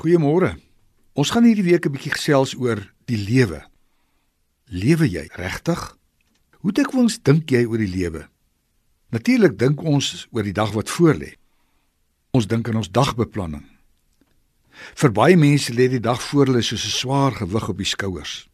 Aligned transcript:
Goeiemôre. 0.00 0.54
Ons 1.12 1.28
gaan 1.28 1.44
hierdie 1.44 1.66
week 1.66 1.84
'n 1.84 1.92
bietjie 1.92 2.14
gesels 2.16 2.54
oor 2.56 2.80
die 3.04 3.20
lewe. 3.20 3.60
Lewe 4.64 5.04
jy 5.04 5.28
regtig? 5.36 5.98
Hoe 6.64 6.72
dikwels 6.72 7.20
dink 7.22 7.50
jy 7.50 7.66
oor 7.66 7.76
die 7.76 7.94
lewe? 7.96 8.28
Natuurlik 9.10 9.58
dink 9.58 9.82
ons 9.82 10.26
oor 10.30 10.42
die 10.42 10.56
dag 10.56 10.72
wat 10.72 10.88
voorlê. 10.88 11.36
Ons 12.30 12.46
dink 12.46 12.68
aan 12.68 12.76
ons 12.76 12.90
dagbeplanning. 12.90 13.66
Vir 14.94 15.12
baie 15.12 15.36
mense 15.36 15.72
lê 15.72 15.88
die 15.88 16.00
dag 16.00 16.22
voor 16.22 16.46
hulle 16.46 16.62
soos 16.62 16.84
'n 16.84 16.96
swaar 17.00 17.32
gewig 17.32 17.68
op 17.68 17.76
die 17.76 17.92
skouers. 17.94 18.48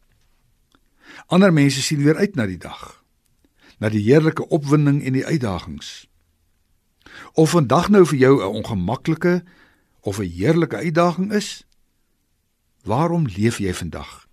Ander 1.27 1.53
mense 1.53 1.81
sien 1.81 2.03
weer 2.03 2.17
uit 2.17 2.35
na 2.35 2.45
die 2.45 2.59
dag, 2.59 3.03
na 3.79 3.89
die 3.89 4.03
heerlike 4.03 4.49
opwinding 4.49 5.01
en 5.03 5.13
die 5.13 5.25
uitdagings. 5.25 6.09
Of 7.33 7.49
vandag 7.49 7.89
nou 7.89 8.05
vir 8.05 8.17
jou 8.17 8.41
'n 8.41 8.55
ongemaklike 8.55 9.43
of 10.07 10.19
'n 10.19 10.31
heerlike 10.31 10.75
uitdaging 10.75 11.31
is? 11.33 11.67
Waarom 12.83 13.25
leef 13.27 13.57
jy 13.57 13.73
vandag? 13.73 14.27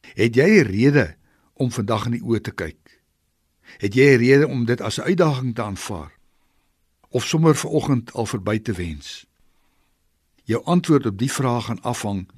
Het 0.00 0.34
jy 0.34 0.48
'n 0.58 0.66
rede 0.66 1.16
om 1.52 1.70
vandag 1.70 2.04
in 2.04 2.10
die 2.10 2.22
oë 2.22 2.40
te 2.40 2.50
kyk? 2.50 3.02
Het 3.78 3.94
jy 3.94 4.06
'n 4.14 4.18
rede 4.18 4.46
om 4.48 4.64
dit 4.64 4.80
as 4.80 4.98
'n 4.98 5.02
uitdaging 5.02 5.54
te 5.54 5.62
aanvaar? 5.62 6.12
Of 7.08 7.24
sommer 7.24 7.56
vanoggend 7.56 8.12
al 8.12 8.26
verby 8.26 8.58
te 8.58 8.72
wens? 8.72 9.26
Jou 10.44 10.64
antwoord 10.64 11.06
op 11.06 11.18
die 11.18 11.32
vraag 11.32 11.64
gaan 11.64 11.82
afhang 11.82 12.28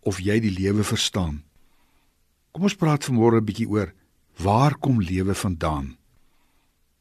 of 0.00 0.18
jy 0.18 0.40
die 0.40 0.58
lewe 0.60 0.84
verstaan. 0.84 1.44
Kom 2.50 2.62
ons 2.62 2.76
praat 2.76 3.04
vanmôre 3.04 3.38
'n 3.40 3.44
bietjie 3.44 3.68
oor 3.68 3.94
waar 4.36 4.78
kom 4.78 5.00
lewe 5.00 5.34
vandaan? 5.34 5.96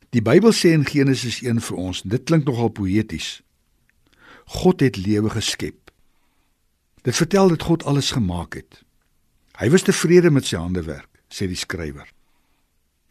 Die 0.10 0.22
Bybel 0.22 0.52
sê 0.52 0.70
in 0.70 0.86
Genesis 0.86 1.42
1 1.42 1.62
vir 1.62 1.78
ons, 1.78 2.02
dit 2.02 2.24
klink 2.24 2.46
nogal 2.46 2.70
poëties. 2.70 3.47
God 4.48 4.80
het 4.80 4.96
lewe 4.96 5.30
geskep. 5.30 5.92
Dit 7.04 7.16
vertel 7.16 7.50
dat 7.50 7.62
God 7.68 7.84
alles 7.84 8.12
gemaak 8.12 8.56
het. 8.56 8.84
Hy 9.60 9.70
was 9.74 9.84
tevrede 9.84 10.32
met 10.32 10.46
sy 10.48 10.56
handewerk, 10.60 11.10
sê 11.28 11.48
die 11.50 11.60
skrywer. 11.60 12.08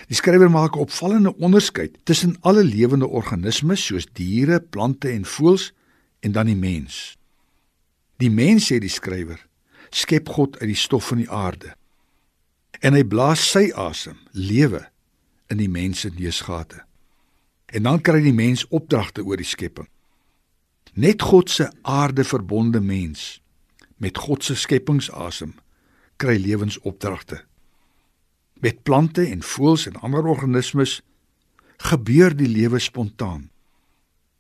Die 0.09 0.17
skrywer 0.17 0.51
maak 0.51 0.77
'n 0.77 0.84
opvallende 0.87 1.37
onderskeid 1.37 1.98
tussen 2.05 2.37
alle 2.41 2.65
lewende 2.65 3.06
organismes 3.06 3.84
soos 3.84 4.06
diere, 4.12 4.61
plante 4.61 5.09
en 5.09 5.25
voëls 5.25 5.73
en 6.20 6.33
dan 6.33 6.47
die 6.47 6.56
mens. 6.56 7.17
Die 8.17 8.31
mens 8.31 8.73
sê 8.73 8.78
die 8.78 8.93
skrywer, 8.93 9.47
skep 9.91 10.28
God 10.28 10.59
uit 10.59 10.69
die 10.69 10.83
stof 10.87 11.06
van 11.06 11.19
die 11.19 11.31
aarde. 11.31 11.75
En 12.81 12.93
hy 12.93 13.05
blaas 13.05 13.50
sy 13.50 13.73
asem, 13.75 14.17
lewe 14.33 14.89
in 15.47 15.56
die 15.56 15.69
mens 15.69 16.00
se 16.00 16.11
neusgate. 16.15 16.84
En 17.67 17.83
dan 17.83 18.00
kry 18.00 18.21
die 18.23 18.33
mens 18.33 18.69
opdragte 18.69 19.25
oor 19.25 19.37
die 19.37 19.45
skepping. 19.45 19.89
Net 20.97 21.22
God 21.22 21.50
se 21.50 21.69
aardeverbonde 21.83 22.80
mens 22.80 23.42
met 23.97 24.16
God 24.19 24.44
se 24.44 24.55
skepingsasem 24.56 25.53
kry 26.16 26.38
lewensopdragte. 26.41 27.42
Met 28.64 28.80
plante 28.83 29.27
en 29.28 29.42
voëls 29.44 29.84
en 29.91 30.00
ander 30.00 30.25
organismes 30.25 31.03
gebeur 31.84 32.33
die 32.36 32.48
lewe 32.48 32.80
spontaan. 32.80 33.50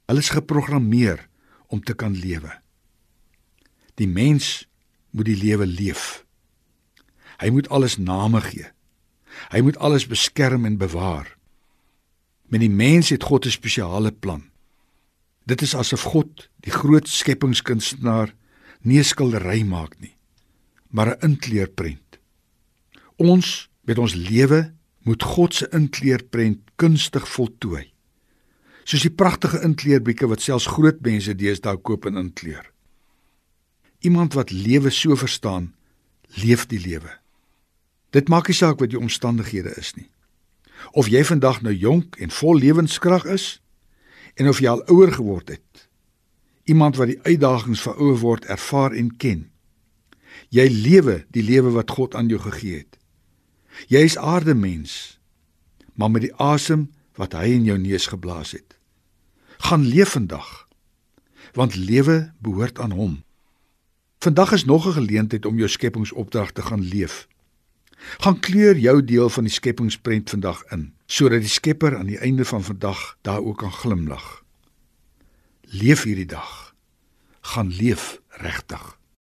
Hulle 0.08 0.24
is 0.24 0.32
geprogrammeer 0.32 1.26
om 1.68 1.84
te 1.84 1.92
kan 1.92 2.16
lewe. 2.16 2.54
Die 4.00 4.08
mens 4.08 4.64
moet 5.12 5.28
die 5.28 5.36
lewe 5.36 5.68
leef. 5.68 6.24
Hy 7.36 7.52
moet 7.52 7.68
alles 7.68 8.00
name 8.00 8.40
gee. 8.40 8.64
Hy 9.52 9.60
moet 9.60 9.76
alles 9.76 10.08
beskerm 10.08 10.64
en 10.64 10.80
bewaar. 10.80 11.36
Met 12.48 12.64
die 12.64 12.72
mens 12.72 13.12
het 13.12 13.28
God 13.28 13.44
'n 13.44 13.52
spesiale 13.60 14.12
plan. 14.12 14.48
Dit 15.46 15.62
is 15.62 15.76
asof 15.78 16.08
God, 16.10 16.48
die 16.66 16.74
groot 16.74 17.08
skepingskunstenaar, 17.08 18.34
nie 18.82 18.98
'n 18.98 19.04
skildery 19.04 19.62
maak 19.62 19.94
nie, 20.00 20.14
maar 20.90 21.14
'n 21.14 21.30
inkleurprent. 21.30 22.18
Ons 23.16 23.68
met 23.84 23.98
ons 23.98 24.14
lewe 24.14 24.72
moet 25.06 25.22
God 25.22 25.54
se 25.54 25.68
inkleurprent 25.70 26.58
kunstig 26.76 27.28
voltooi. 27.28 27.92
Soos 28.84 29.02
die 29.02 29.10
pragtige 29.10 29.62
inkleurbrieke 29.62 30.26
wat 30.26 30.42
selfs 30.42 30.66
groot 30.66 31.00
mense 31.00 31.34
deesdae 31.34 31.76
koop 31.76 32.06
en 32.06 32.16
inkleur. 32.16 32.72
Iemand 34.00 34.34
wat 34.34 34.50
lewe 34.50 34.90
so 34.90 35.16
verstaan, 35.16 35.74
leef 36.34 36.66
die 36.66 36.80
lewe. 36.80 37.10
Dit 38.10 38.28
maak 38.28 38.48
nie 38.48 38.56
saak 38.56 38.78
wat 38.78 38.90
jou 38.90 39.00
omstandighede 39.02 39.74
is 39.76 39.94
nie. 39.94 40.10
Of 40.92 41.08
jy 41.08 41.24
vandag 41.24 41.62
nou 41.62 41.74
jonk 41.74 42.16
en 42.16 42.30
vol 42.30 42.58
lewenskrag 42.58 43.24
is, 43.24 43.60
en 44.36 44.48
of 44.48 44.60
jy 44.60 44.68
al 44.68 44.84
ouer 44.92 45.12
geword 45.12 45.48
het. 45.48 45.88
Iemand 46.68 46.96
wat 47.00 47.12
die 47.12 47.20
uitdagings 47.22 47.82
van 47.86 47.96
ouer 47.96 48.18
word 48.20 48.48
ervaar 48.52 48.92
en 48.92 49.10
ken. 49.16 49.46
Jy 50.52 50.66
lewe 50.70 51.24
die 51.32 51.44
lewe 51.46 51.72
wat 51.76 51.90
God 51.90 52.14
aan 52.14 52.28
jou 52.28 52.40
gegee 52.42 52.84
het. 52.84 52.98
Jy 53.92 54.02
is 54.08 54.16
aardemens, 54.18 55.18
maar 55.94 56.10
met 56.12 56.26
die 56.26 56.34
asem 56.40 56.88
wat 57.16 57.36
hy 57.36 57.56
in 57.56 57.68
jou 57.68 57.78
neus 57.80 58.08
geblaas 58.12 58.52
het. 58.56 58.76
Gaan 59.68 59.86
leef 59.88 60.16
vandag, 60.16 60.68
want 61.56 61.76
lewe 61.76 62.32
behoort 62.44 62.80
aan 62.80 62.92
hom. 62.92 63.22
Vandag 64.20 64.52
is 64.52 64.64
nog 64.64 64.86
'n 64.86 64.98
geleentheid 65.00 65.46
om 65.46 65.56
jou 65.56 65.68
skepingsopdrag 65.68 66.52
te 66.52 66.62
gaan 66.62 66.80
leef. 66.82 67.28
Gaan 68.18 68.40
kleur 68.40 68.76
jou 68.78 69.04
deel 69.04 69.28
van 69.28 69.44
die 69.44 69.52
skepingsprent 69.52 70.30
vandag 70.30 70.62
in 70.74 70.92
sodat 71.06 71.40
die 71.40 71.50
Skepper 71.50 71.94
aan 71.96 72.08
die 72.10 72.18
einde 72.18 72.44
van 72.44 72.64
vandag 72.66 73.16
daar 73.22 73.38
ook 73.40 73.58
kan 73.58 73.72
glimlag. 73.72 74.42
Leef 75.62 76.02
hierdie 76.02 76.26
dag. 76.26 76.74
Gaan 77.40 77.70
leef 77.70 78.20
regtig. 78.42 78.98